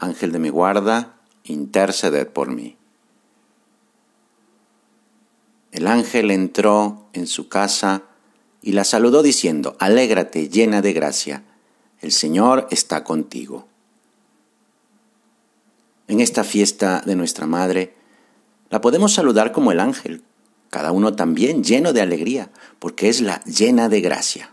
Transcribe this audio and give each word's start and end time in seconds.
Ángel 0.00 0.32
de 0.32 0.38
mi 0.38 0.48
guarda, 0.48 1.14
interceded 1.44 2.26
por 2.28 2.50
mí. 2.50 2.76
El 5.72 5.86
ángel 5.86 6.30
entró 6.30 7.06
en 7.12 7.26
su 7.26 7.48
casa 7.48 8.02
y 8.62 8.72
la 8.72 8.84
saludó 8.84 9.22
diciendo, 9.22 9.76
Alégrate, 9.78 10.48
llena 10.48 10.82
de 10.82 10.92
gracia, 10.92 11.44
el 12.00 12.12
Señor 12.12 12.66
está 12.70 13.04
contigo. 13.04 13.68
En 16.08 16.20
esta 16.20 16.44
fiesta 16.44 17.02
de 17.06 17.14
nuestra 17.14 17.46
Madre, 17.46 17.94
la 18.70 18.80
podemos 18.80 19.12
saludar 19.12 19.52
como 19.52 19.70
el 19.70 19.80
ángel, 19.80 20.24
cada 20.70 20.92
uno 20.92 21.14
también 21.14 21.62
lleno 21.62 21.92
de 21.92 22.00
alegría, 22.00 22.50
porque 22.78 23.08
es 23.08 23.20
la 23.20 23.44
llena 23.44 23.88
de 23.88 24.00
gracia. 24.00 24.50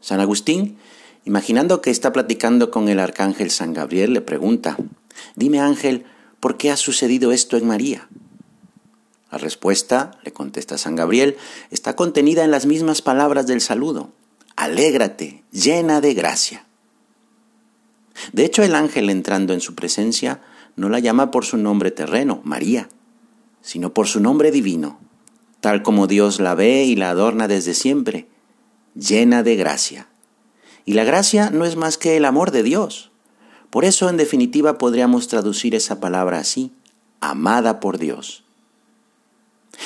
San 0.00 0.20
Agustín 0.20 0.76
Imaginando 1.24 1.80
que 1.80 1.90
está 1.90 2.12
platicando 2.12 2.70
con 2.70 2.88
el 2.88 3.00
arcángel 3.00 3.50
San 3.50 3.72
Gabriel, 3.72 4.12
le 4.12 4.20
pregunta, 4.20 4.76
Dime 5.36 5.60
ángel, 5.60 6.04
¿por 6.40 6.56
qué 6.56 6.70
ha 6.70 6.76
sucedido 6.76 7.32
esto 7.32 7.56
en 7.56 7.66
María? 7.66 8.08
La 9.30 9.38
respuesta, 9.38 10.18
le 10.22 10.32
contesta 10.32 10.78
San 10.78 10.96
Gabriel, 10.96 11.36
está 11.70 11.96
contenida 11.96 12.44
en 12.44 12.50
las 12.50 12.66
mismas 12.66 13.02
palabras 13.02 13.46
del 13.46 13.60
saludo. 13.60 14.12
Alégrate, 14.54 15.42
llena 15.50 16.00
de 16.00 16.14
gracia. 16.14 16.66
De 18.32 18.44
hecho, 18.44 18.62
el 18.62 18.74
ángel 18.74 19.10
entrando 19.10 19.54
en 19.54 19.60
su 19.60 19.74
presencia 19.74 20.40
no 20.76 20.88
la 20.88 20.98
llama 20.98 21.30
por 21.30 21.44
su 21.44 21.56
nombre 21.56 21.90
terreno, 21.90 22.40
María, 22.44 22.88
sino 23.60 23.92
por 23.92 24.06
su 24.06 24.20
nombre 24.20 24.50
divino, 24.52 25.00
tal 25.60 25.82
como 25.82 26.06
Dios 26.06 26.38
la 26.38 26.54
ve 26.54 26.84
y 26.84 26.94
la 26.94 27.10
adorna 27.10 27.48
desde 27.48 27.74
siempre, 27.74 28.28
llena 28.94 29.42
de 29.42 29.56
gracia. 29.56 30.08
Y 30.84 30.92
la 30.92 31.04
gracia 31.04 31.50
no 31.50 31.64
es 31.64 31.76
más 31.76 31.98
que 31.98 32.16
el 32.16 32.24
amor 32.24 32.50
de 32.50 32.62
Dios. 32.62 33.10
Por 33.70 33.84
eso, 33.84 34.08
en 34.08 34.16
definitiva, 34.16 34.78
podríamos 34.78 35.28
traducir 35.28 35.74
esa 35.74 35.98
palabra 35.98 36.38
así, 36.38 36.72
amada 37.20 37.80
por 37.80 37.98
Dios. 37.98 38.44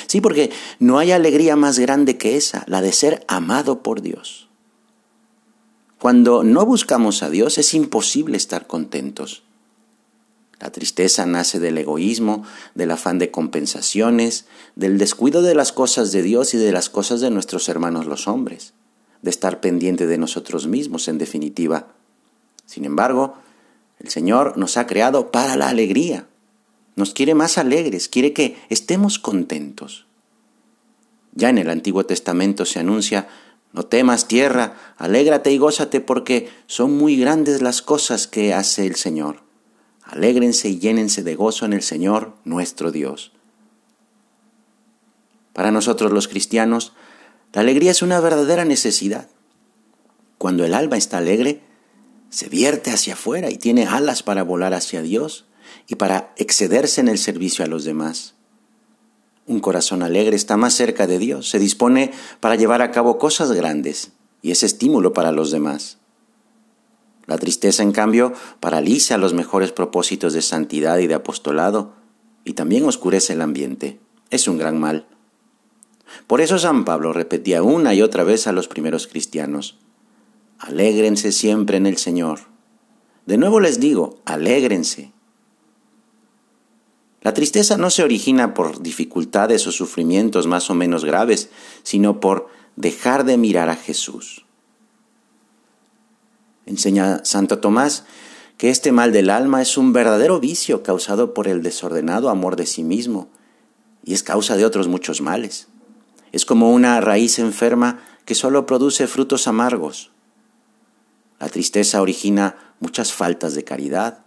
Sí, 0.07 0.21
porque 0.21 0.51
no 0.77 0.99
hay 0.99 1.11
alegría 1.11 1.55
más 1.55 1.79
grande 1.79 2.17
que 2.17 2.35
esa, 2.35 2.63
la 2.67 2.81
de 2.81 2.93
ser 2.93 3.25
amado 3.27 3.81
por 3.81 4.01
Dios. 4.01 4.47
Cuando 5.97 6.43
no 6.43 6.65
buscamos 6.65 7.23
a 7.23 7.29
Dios 7.29 7.57
es 7.57 7.73
imposible 7.73 8.37
estar 8.37 8.67
contentos. 8.67 9.43
La 10.59 10.71
tristeza 10.71 11.25
nace 11.25 11.59
del 11.59 11.77
egoísmo, 11.77 12.43
del 12.75 12.91
afán 12.91 13.17
de 13.17 13.31
compensaciones, 13.31 14.45
del 14.75 14.97
descuido 14.97 15.41
de 15.41 15.55
las 15.55 15.71
cosas 15.71 16.11
de 16.11 16.21
Dios 16.21 16.53
y 16.53 16.57
de 16.57 16.71
las 16.71 16.89
cosas 16.89 17.21
de 17.21 17.31
nuestros 17.31 17.69
hermanos 17.69 18.05
los 18.05 18.27
hombres 18.27 18.73
de 19.21 19.29
estar 19.29 19.59
pendiente 19.59 20.07
de 20.07 20.17
nosotros 20.17 20.67
mismos, 20.67 21.07
en 21.07 21.17
definitiva. 21.17 21.87
Sin 22.65 22.85
embargo, 22.85 23.35
el 23.99 24.09
Señor 24.09 24.57
nos 24.57 24.77
ha 24.77 24.87
creado 24.87 25.31
para 25.31 25.55
la 25.55 25.69
alegría. 25.69 26.27
Nos 26.95 27.13
quiere 27.13 27.35
más 27.35 27.57
alegres, 27.57 28.09
quiere 28.09 28.33
que 28.33 28.57
estemos 28.69 29.19
contentos. 29.19 30.05
Ya 31.33 31.49
en 31.49 31.57
el 31.57 31.69
Antiguo 31.69 32.05
Testamento 32.05 32.65
se 32.65 32.79
anuncia, 32.79 33.27
no 33.71 33.83
temas 33.83 34.27
tierra, 34.27 34.95
alégrate 34.97 35.51
y 35.51 35.57
gózate 35.57 36.01
porque 36.01 36.49
son 36.65 36.97
muy 36.97 37.17
grandes 37.17 37.61
las 37.61 37.81
cosas 37.81 38.27
que 38.27 38.53
hace 38.53 38.87
el 38.87 38.95
Señor. 38.95 39.43
Alégrense 40.03 40.69
y 40.69 40.79
llénense 40.79 41.23
de 41.23 41.35
gozo 41.35 41.65
en 41.65 41.73
el 41.73 41.83
Señor 41.83 42.33
nuestro 42.43 42.91
Dios. 42.91 43.31
Para 45.53 45.71
nosotros 45.71 46.11
los 46.11 46.27
cristianos, 46.27 46.93
la 47.53 47.61
alegría 47.61 47.91
es 47.91 48.01
una 48.01 48.19
verdadera 48.19 48.65
necesidad. 48.65 49.27
Cuando 50.37 50.65
el 50.65 50.73
alma 50.73 50.97
está 50.97 51.17
alegre, 51.17 51.61
se 52.29 52.47
vierte 52.47 52.91
hacia 52.91 53.13
afuera 53.13 53.49
y 53.49 53.57
tiene 53.57 53.87
alas 53.87 54.23
para 54.23 54.43
volar 54.43 54.73
hacia 54.73 55.01
Dios 55.01 55.45
y 55.87 55.95
para 55.95 56.33
excederse 56.37 57.01
en 57.01 57.07
el 57.07 57.17
servicio 57.17 57.65
a 57.65 57.67
los 57.67 57.83
demás. 57.83 58.35
Un 59.47 59.59
corazón 59.59 60.03
alegre 60.03 60.35
está 60.35 60.57
más 60.57 60.75
cerca 60.75 61.07
de 61.07 61.17
Dios, 61.17 61.49
se 61.49 61.57
dispone 61.57 62.11
para 62.39 62.55
llevar 62.55 62.83
a 62.83 62.91
cabo 62.91 63.17
cosas 63.17 63.51
grandes 63.51 64.11
y 64.43 64.51
es 64.51 64.61
estímulo 64.61 65.13
para 65.13 65.31
los 65.31 65.49
demás. 65.49 65.97
La 67.25 67.37
tristeza, 67.37 67.83
en 67.83 67.91
cambio, 67.91 68.33
paraliza 68.59 69.17
los 69.17 69.33
mejores 69.33 69.71
propósitos 69.71 70.33
de 70.33 70.41
santidad 70.41 70.99
y 70.99 71.07
de 71.07 71.15
apostolado 71.15 71.93
y 72.43 72.53
también 72.53 72.85
oscurece 72.85 73.33
el 73.33 73.41
ambiente. 73.41 73.99
Es 74.29 74.47
un 74.47 74.57
gran 74.57 74.79
mal. 74.79 75.07
Por 76.27 76.41
eso 76.41 76.59
San 76.59 76.85
Pablo 76.85 77.13
repetía 77.13 77.63
una 77.63 77.93
y 77.93 78.01
otra 78.01 78.23
vez 78.23 78.47
a 78.47 78.51
los 78.51 78.67
primeros 78.67 79.07
cristianos, 79.07 79.77
alégrense 80.57 81.31
siempre 81.31 81.77
en 81.77 81.85
el 81.85 81.97
Señor. 81.97 82.41
De 83.25 83.37
nuevo 83.37 83.59
les 83.59 83.79
digo, 83.79 84.19
alégrense. 84.25 85.11
La 87.21 87.33
tristeza 87.33 87.77
no 87.77 87.89
se 87.89 88.03
origina 88.03 88.53
por 88.53 88.81
dificultades 88.81 89.67
o 89.67 89.71
sufrimientos 89.71 90.47
más 90.47 90.69
o 90.69 90.75
menos 90.75 91.03
graves, 91.03 91.49
sino 91.83 92.19
por 92.19 92.47
dejar 92.75 93.25
de 93.25 93.37
mirar 93.37 93.69
a 93.69 93.75
Jesús. 93.75 94.45
Enseña 96.65 97.25
Santo 97.25 97.59
Tomás 97.59 98.05
que 98.57 98.69
este 98.69 98.91
mal 98.91 99.13
del 99.13 99.29
alma 99.29 99.61
es 99.61 99.77
un 99.77 99.93
verdadero 99.93 100.39
vicio 100.41 100.83
causado 100.83 101.33
por 101.33 101.47
el 101.47 101.63
desordenado 101.63 102.29
amor 102.29 102.57
de 102.57 102.65
sí 102.65 102.83
mismo 102.83 103.29
y 104.03 104.13
es 104.13 104.21
causa 104.21 104.57
de 104.57 104.65
otros 104.65 104.89
muchos 104.89 105.21
males. 105.21 105.69
Es 106.31 106.45
como 106.45 106.71
una 106.71 106.99
raíz 107.01 107.39
enferma 107.39 107.99
que 108.25 108.35
solo 108.35 108.65
produce 108.65 109.07
frutos 109.07 109.47
amargos. 109.47 110.11
La 111.39 111.49
tristeza 111.49 112.01
origina 112.01 112.55
muchas 112.79 113.13
faltas 113.13 113.55
de 113.55 113.63
caridad, 113.63 114.19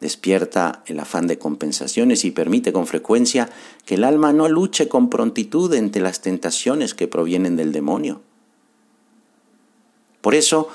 despierta 0.00 0.82
el 0.86 1.00
afán 1.00 1.26
de 1.26 1.38
compensaciones 1.38 2.24
y 2.24 2.30
permite 2.30 2.72
con 2.72 2.86
frecuencia 2.86 3.50
que 3.84 3.96
el 3.96 4.04
alma 4.04 4.32
no 4.32 4.48
luche 4.48 4.88
con 4.88 5.10
prontitud 5.10 5.74
ante 5.74 6.00
las 6.00 6.20
tentaciones 6.20 6.94
que 6.94 7.08
provienen 7.08 7.56
del 7.56 7.72
demonio. 7.72 8.22
Por 10.20 10.34
eso, 10.34 10.68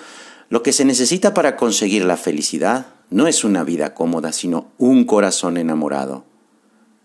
lo 0.49 0.61
que 0.61 0.73
se 0.73 0.85
necesita 0.85 1.33
para 1.33 1.55
conseguir 1.55 2.05
la 2.05 2.17
felicidad 2.17 2.87
no 3.09 3.27
es 3.27 3.43
una 3.43 3.63
vida 3.63 3.93
cómoda, 3.93 4.31
sino 4.31 4.71
un 4.77 5.05
corazón 5.05 5.57
enamorado, 5.57 6.25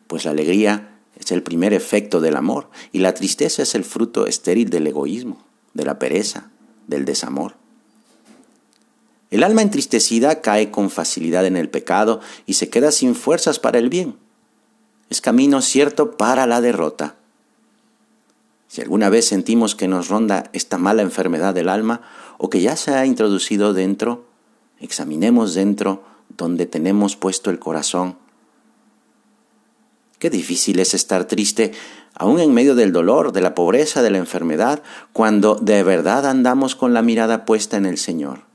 pues 0.06 0.24
la 0.24 0.32
alegría 0.32 0.97
es 1.18 1.32
el 1.32 1.42
primer 1.42 1.72
efecto 1.72 2.20
del 2.20 2.36
amor 2.36 2.70
y 2.92 2.98
la 2.98 3.14
tristeza 3.14 3.62
es 3.62 3.74
el 3.74 3.84
fruto 3.84 4.26
estéril 4.26 4.70
del 4.70 4.86
egoísmo, 4.86 5.44
de 5.74 5.84
la 5.84 5.98
pereza, 5.98 6.50
del 6.86 7.04
desamor. 7.04 7.54
El 9.30 9.42
alma 9.42 9.62
entristecida 9.62 10.40
cae 10.40 10.70
con 10.70 10.90
facilidad 10.90 11.44
en 11.44 11.56
el 11.56 11.68
pecado 11.68 12.20
y 12.46 12.54
se 12.54 12.70
queda 12.70 12.92
sin 12.92 13.14
fuerzas 13.14 13.58
para 13.58 13.78
el 13.78 13.90
bien. 13.90 14.16
Es 15.10 15.20
camino 15.20 15.60
cierto 15.60 16.16
para 16.16 16.46
la 16.46 16.60
derrota. 16.60 17.16
Si 18.68 18.80
alguna 18.80 19.08
vez 19.08 19.26
sentimos 19.26 19.74
que 19.74 19.88
nos 19.88 20.08
ronda 20.08 20.50
esta 20.52 20.78
mala 20.78 21.02
enfermedad 21.02 21.54
del 21.54 21.68
alma 21.68 22.02
o 22.38 22.48
que 22.48 22.60
ya 22.60 22.76
se 22.76 22.92
ha 22.92 23.06
introducido 23.06 23.74
dentro, 23.74 24.26
examinemos 24.78 25.54
dentro 25.54 26.04
donde 26.36 26.66
tenemos 26.66 27.16
puesto 27.16 27.50
el 27.50 27.58
corazón 27.58 28.16
Qué 30.18 30.30
difícil 30.30 30.80
es 30.80 30.94
estar 30.94 31.26
triste 31.26 31.72
aún 32.14 32.40
en 32.40 32.52
medio 32.52 32.74
del 32.74 32.92
dolor, 32.92 33.32
de 33.32 33.40
la 33.40 33.54
pobreza, 33.54 34.02
de 34.02 34.10
la 34.10 34.18
enfermedad, 34.18 34.82
cuando 35.12 35.54
de 35.54 35.82
verdad 35.84 36.26
andamos 36.26 36.74
con 36.74 36.92
la 36.92 37.02
mirada 37.02 37.44
puesta 37.44 37.76
en 37.76 37.86
el 37.86 37.98
Señor 37.98 38.48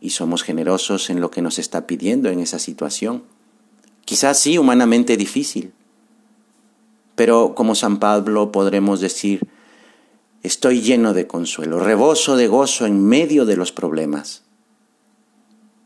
y 0.00 0.10
somos 0.10 0.42
generosos 0.42 1.10
en 1.10 1.20
lo 1.20 1.30
que 1.30 1.42
nos 1.42 1.58
está 1.58 1.86
pidiendo 1.86 2.30
en 2.30 2.40
esa 2.40 2.58
situación. 2.58 3.24
Quizás 4.04 4.38
sí, 4.38 4.56
humanamente 4.56 5.16
difícil, 5.16 5.72
pero 7.14 7.54
como 7.54 7.74
San 7.74 7.98
Pablo 7.98 8.52
podremos 8.52 9.00
decir, 9.00 9.46
estoy 10.42 10.80
lleno 10.80 11.12
de 11.12 11.26
consuelo, 11.26 11.80
reboso 11.80 12.36
de 12.36 12.46
gozo 12.46 12.86
en 12.86 13.04
medio 13.04 13.44
de 13.44 13.56
los 13.56 13.72
problemas. 13.72 14.44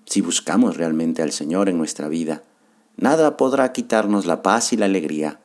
Si 0.05 0.21
buscamos 0.21 0.77
realmente 0.77 1.23
al 1.23 1.33
Señor 1.33 1.69
en 1.69 1.79
nuestra 1.79 2.09
vida, 2.09 2.43
Nada 3.03 3.37
podrá 3.37 3.73
quitarnos 3.73 4.27
la 4.27 4.43
paz 4.43 4.73
y 4.73 4.77
la 4.77 4.85
alegría, 4.85 5.41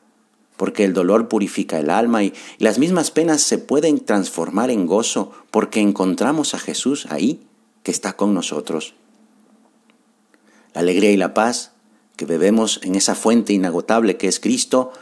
porque 0.56 0.84
el 0.84 0.94
dolor 0.94 1.26
purifica 1.26 1.80
el 1.80 1.90
alma 1.90 2.22
y, 2.22 2.32
las 2.58 2.78
mismas 2.78 3.10
penas 3.10 3.40
se 3.40 3.58
pueden 3.58 3.98
transformar 3.98 4.70
en 4.70 4.86
gozo 4.86 5.32
porque 5.50 5.80
encontramos 5.80 6.54
a 6.54 6.60
Jesús 6.60 7.08
ahí, 7.10 7.42
que 7.82 7.90
está 7.90 8.12
con 8.12 8.32
nosotros. 8.32 8.94
La 10.72 10.82
alegría 10.82 11.10
y 11.10 11.16
la 11.16 11.34
paz 11.34 11.72
que 12.14 12.26
bebemos 12.26 12.78
en 12.84 12.94
esa 12.94 13.16
fuente 13.16 13.52
inagotable 13.52 14.16
que 14.16 14.28
es 14.28 14.38
Cristo, 14.38 14.92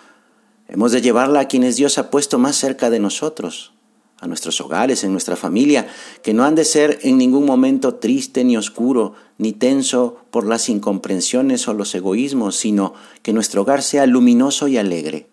hemos 0.67 0.93
de 0.93 1.03
llevarla 1.03 1.41
a 1.41 1.49
quienes 1.49 1.77
Dios 1.77 1.99
ha 1.99 2.11
puesto 2.11 2.39
más 2.39 2.57
cerca 2.57 2.89
de 2.89 3.01
nosotros, 3.01 3.75
a 4.19 4.27
nuestros 4.27 4.63
hogares, 4.63 5.05
en 5.05 5.13
nuestra 5.13 5.37
familia, 5.37 5.89
que 6.23 6.33
no 6.33 6.45
han 6.45 6.55
de 6.55 6.65
ser 6.65 7.01
en 7.03 7.19
ningún 7.19 7.45
momento 7.45 7.97
triste 7.97 8.45
ni 8.45 8.57
oscuro, 8.57 9.13
ni 9.39 9.53
tenso 9.53 10.19
por 10.31 10.47
las 10.47 10.69
incomprensiones 10.69 11.69
o 11.69 11.75
los 11.75 11.95
egoísmos, 11.95 12.57
sino 12.57 12.95
que 13.23 13.33
nuestro 13.33 13.63
hogar 13.63 13.83
sea 13.83 14.07
luminoso 14.07 14.69
y 14.69 14.79
alegre, 14.79 15.29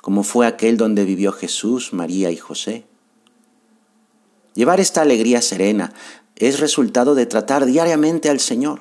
como 0.00 0.22
fue 0.22 0.46
aquel 0.46 0.76
donde 0.76 1.04
vivió 1.04 1.32
Jesús, 1.32 1.92
María 1.92 2.30
y 2.30 2.36
José. 2.36 2.84
Llevar 4.54 4.80
esta 4.80 5.02
alegría 5.02 5.42
serena 5.42 5.92
es 6.36 6.60
resultado 6.60 7.14
de 7.14 7.26
tratar 7.26 7.66
diariamente 7.66 8.30
al 8.30 8.40
Señor 8.40 8.80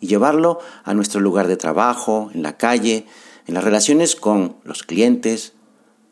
y 0.00 0.06
llevarlo 0.06 0.60
a 0.84 0.94
nuestro 0.94 1.20
lugar 1.20 1.48
de 1.48 1.56
trabajo, 1.56 2.30
en 2.34 2.42
la 2.42 2.56
calle, 2.56 3.06
en 3.46 3.54
las 3.54 3.64
relaciones 3.64 4.16
con 4.16 4.56
los 4.64 4.82
clientes, 4.82 5.54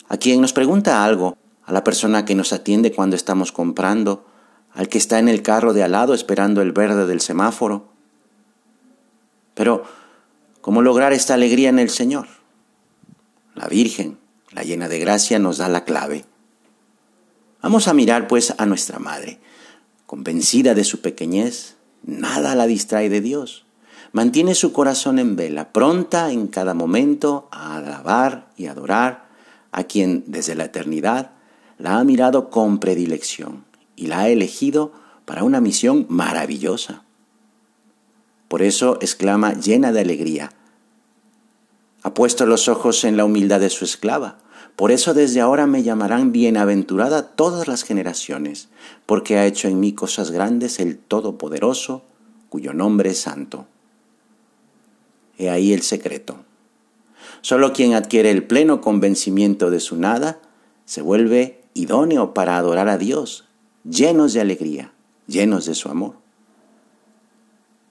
a 0.08 0.16
quien 0.16 0.40
nos 0.40 0.52
pregunta 0.52 1.04
algo, 1.04 1.36
a 1.64 1.72
la 1.72 1.84
persona 1.84 2.24
que 2.24 2.34
nos 2.34 2.52
atiende 2.52 2.92
cuando 2.92 3.16
estamos 3.16 3.52
comprando, 3.52 4.24
al 4.74 4.88
que 4.88 4.98
está 4.98 5.18
en 5.18 5.28
el 5.28 5.42
carro 5.42 5.72
de 5.72 5.82
al 5.82 5.92
lado 5.92 6.14
esperando 6.14 6.62
el 6.62 6.72
verde 6.72 7.06
del 7.06 7.20
semáforo. 7.20 7.88
Pero, 9.54 9.84
¿cómo 10.60 10.82
lograr 10.82 11.12
esta 11.12 11.34
alegría 11.34 11.68
en 11.68 11.78
el 11.78 11.90
Señor? 11.90 12.28
La 13.54 13.66
Virgen, 13.66 14.18
la 14.50 14.62
llena 14.62 14.88
de 14.88 14.98
gracia, 14.98 15.38
nos 15.38 15.58
da 15.58 15.68
la 15.68 15.84
clave. 15.84 16.24
Vamos 17.60 17.86
a 17.86 17.94
mirar 17.94 18.28
pues 18.28 18.54
a 18.56 18.66
nuestra 18.66 18.98
Madre. 18.98 19.38
Convencida 20.06 20.74
de 20.74 20.84
su 20.84 21.00
pequeñez, 21.00 21.76
nada 22.02 22.54
la 22.54 22.66
distrae 22.66 23.08
de 23.08 23.20
Dios. 23.20 23.66
Mantiene 24.12 24.54
su 24.54 24.72
corazón 24.72 25.18
en 25.18 25.36
vela, 25.36 25.72
pronta 25.72 26.32
en 26.32 26.48
cada 26.48 26.74
momento 26.74 27.48
a 27.50 27.76
alabar 27.76 28.50
y 28.56 28.66
adorar 28.66 29.28
a 29.70 29.84
quien 29.84 30.24
desde 30.26 30.54
la 30.54 30.64
eternidad 30.64 31.30
la 31.78 31.98
ha 31.98 32.04
mirado 32.04 32.50
con 32.50 32.78
predilección 32.78 33.71
y 34.02 34.08
la 34.08 34.20
ha 34.20 34.28
elegido 34.28 34.92
para 35.24 35.44
una 35.44 35.60
misión 35.60 36.06
maravillosa. 36.08 37.04
Por 38.48 38.62
eso 38.62 38.98
exclama 39.00 39.54
llena 39.54 39.92
de 39.92 40.00
alegría, 40.00 40.50
ha 42.02 42.14
puesto 42.14 42.46
los 42.46 42.68
ojos 42.68 43.04
en 43.04 43.16
la 43.16 43.24
humildad 43.24 43.60
de 43.60 43.70
su 43.70 43.84
esclava. 43.84 44.38
Por 44.74 44.90
eso 44.90 45.14
desde 45.14 45.40
ahora 45.40 45.68
me 45.68 45.84
llamarán 45.84 46.32
bienaventurada 46.32 47.28
todas 47.28 47.68
las 47.68 47.84
generaciones, 47.84 48.70
porque 49.06 49.38
ha 49.38 49.46
hecho 49.46 49.68
en 49.68 49.78
mí 49.78 49.92
cosas 49.92 50.32
grandes 50.32 50.80
el 50.80 50.98
Todopoderoso, 50.98 52.02
cuyo 52.48 52.72
nombre 52.72 53.10
es 53.10 53.20
santo. 53.20 53.66
He 55.38 55.48
ahí 55.48 55.72
el 55.72 55.82
secreto. 55.82 56.44
Solo 57.40 57.72
quien 57.72 57.94
adquiere 57.94 58.32
el 58.32 58.44
pleno 58.44 58.80
convencimiento 58.80 59.70
de 59.70 59.78
su 59.78 59.96
nada 59.96 60.40
se 60.84 61.02
vuelve 61.02 61.62
idóneo 61.74 62.34
para 62.34 62.56
adorar 62.56 62.88
a 62.88 62.98
Dios, 62.98 63.44
llenos 63.84 64.32
de 64.32 64.40
alegría, 64.40 64.92
llenos 65.26 65.66
de 65.66 65.74
su 65.74 65.88
amor. 65.88 66.14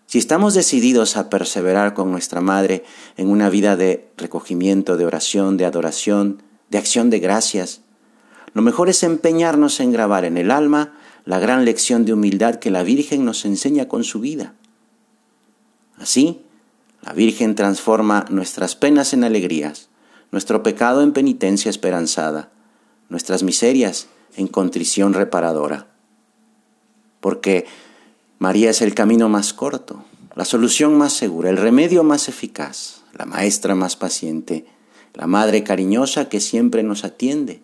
Si 0.06 0.18
estamos 0.18 0.54
decididos 0.54 1.16
a 1.16 1.30
perseverar 1.30 1.94
con 1.94 2.12
nuestra 2.12 2.42
Madre 2.42 2.84
en 3.16 3.30
una 3.30 3.50
vida 3.50 3.78
de 3.78 4.10
recogimiento, 4.18 4.98
de 4.98 5.06
oración, 5.06 5.56
de 5.56 5.66
adoración, 5.66 6.44
de 6.70 6.78
acción 6.78 7.10
de 7.10 7.20
gracias, 7.20 7.82
lo 8.54 8.62
mejor 8.62 8.90
es 8.90 9.04
empeñarnos 9.04 9.80
en 9.80 9.94
grabar 9.94 10.26
en 10.26 10.36
el 10.38 10.52
alma 10.52 10.94
la 11.24 11.40
gran 11.40 11.64
lección 11.64 12.04
de 12.04 12.14
humildad 12.14 12.56
que 12.56 12.72
la 12.72 12.84
Virgen 12.84 13.24
nos 13.24 13.46
enseña 13.46 13.88
con 13.88 14.04
su 14.04 14.20
vida. 14.20 14.56
Así, 15.98 16.42
la 17.02 17.14
Virgen 17.14 17.56
transforma 17.56 18.26
nuestras 18.30 18.76
penas 18.76 19.14
en 19.14 19.24
alegrías, 19.24 19.90
nuestro 20.32 20.62
pecado 20.64 21.04
en 21.04 21.14
penitencia 21.14 21.70
esperanzada, 21.70 22.52
nuestras 23.08 23.44
miserias 23.44 24.08
en 24.36 24.48
contrición 24.48 25.14
reparadora. 25.14 25.88
Porque 27.20 27.66
María 28.40 28.70
es 28.70 28.82
el 28.82 28.94
camino 28.94 29.30
más 29.30 29.54
corto, 29.54 30.04
la 30.36 30.46
solución 30.46 30.98
más 30.98 31.14
segura, 31.14 31.50
el 31.50 31.58
remedio 31.58 32.04
más 32.04 32.30
eficaz, 32.30 33.02
la 33.14 33.26
maestra 33.26 33.76
más 33.76 33.96
paciente, 33.96 34.66
la 35.14 35.28
madre 35.28 35.64
cariñosa 35.64 36.30
que 36.30 36.40
siempre 36.40 36.84
nos 36.84 37.04
atiende. 37.04 37.62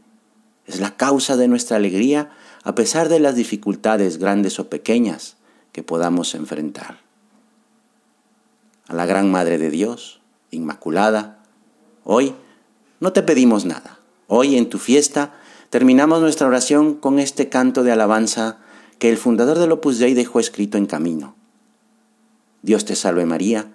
Es 0.65 0.79
la 0.79 0.95
causa 0.97 1.37
de 1.37 1.47
nuestra 1.47 1.77
alegría 1.77 2.31
a 2.63 2.75
pesar 2.75 3.09
de 3.09 3.19
las 3.19 3.35
dificultades 3.35 4.17
grandes 4.17 4.59
o 4.59 4.69
pequeñas 4.69 5.37
que 5.71 5.83
podamos 5.83 6.35
enfrentar. 6.35 6.99
A 8.87 8.93
la 8.93 9.05
Gran 9.05 9.31
Madre 9.31 9.57
de 9.57 9.69
Dios, 9.69 10.21
Inmaculada, 10.51 11.43
hoy 12.03 12.33
no 12.99 13.13
te 13.13 13.21
pedimos 13.21 13.65
nada 13.65 13.97
Hoy 14.27 14.57
en 14.57 14.69
tu 14.69 14.77
fiesta 14.77 15.33
terminamos 15.69 16.21
nuestra 16.21 16.47
oración 16.47 16.95
con 16.95 17.19
este 17.19 17.49
canto 17.49 17.83
de 17.83 17.91
alabanza 17.91 18.59
que 18.99 19.09
el 19.09 19.17
fundador 19.17 19.59
del 19.59 19.71
Opus 19.71 19.99
Dei 19.99 20.13
dejó 20.13 20.39
escrito 20.39 20.77
en 20.77 20.85
camino. 20.85 21.35
Dios 22.61 22.85
te 22.85 22.95
salve 22.95 23.25
María, 23.25 23.71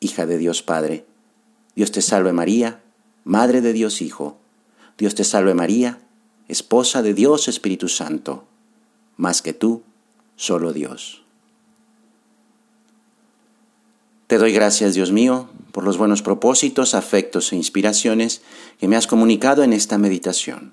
hija 0.00 0.26
de 0.26 0.38
Dios 0.38 0.62
Padre. 0.62 1.06
Dios 1.74 1.92
te 1.92 2.02
salve 2.02 2.32
María, 2.32 2.82
Madre 3.24 3.60
de 3.60 3.72
Dios 3.72 4.02
Hijo. 4.02 4.36
Dios 4.98 5.14
te 5.14 5.24
salve 5.24 5.54
María, 5.54 6.00
esposa 6.48 7.02
de 7.02 7.14
Dios 7.14 7.48
Espíritu 7.48 7.88
Santo. 7.88 8.44
Más 9.16 9.42
que 9.42 9.52
tú, 9.52 9.82
solo 10.36 10.72
Dios. 10.72 11.24
Te 14.26 14.38
doy 14.38 14.52
gracias, 14.52 14.94
Dios 14.94 15.12
mío, 15.12 15.48
por 15.72 15.84
los 15.84 15.98
buenos 15.98 16.22
propósitos, 16.22 16.94
afectos 16.94 17.52
e 17.52 17.56
inspiraciones 17.56 18.42
que 18.78 18.88
me 18.88 18.96
has 18.96 19.06
comunicado 19.06 19.62
en 19.62 19.72
esta 19.72 19.98
meditación. 19.98 20.72